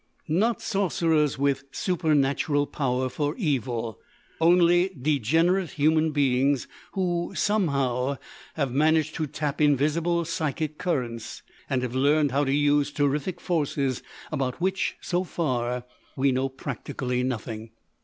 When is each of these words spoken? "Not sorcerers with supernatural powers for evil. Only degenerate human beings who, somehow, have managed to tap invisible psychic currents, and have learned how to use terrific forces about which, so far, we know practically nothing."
"Not 0.27 0.63
sorcerers 0.63 1.37
with 1.37 1.63
supernatural 1.71 2.65
powers 2.65 3.11
for 3.13 3.35
evil. 3.37 3.99
Only 4.39 4.89
degenerate 4.99 5.69
human 5.73 6.09
beings 6.09 6.67
who, 6.93 7.33
somehow, 7.35 8.17
have 8.55 8.71
managed 8.73 9.13
to 9.17 9.27
tap 9.27 9.61
invisible 9.61 10.25
psychic 10.25 10.79
currents, 10.79 11.43
and 11.69 11.83
have 11.83 11.93
learned 11.93 12.31
how 12.31 12.43
to 12.45 12.51
use 12.51 12.91
terrific 12.91 13.39
forces 13.39 14.01
about 14.31 14.59
which, 14.59 14.95
so 15.01 15.23
far, 15.23 15.83
we 16.15 16.31
know 16.31 16.49
practically 16.49 17.21
nothing." 17.21 17.69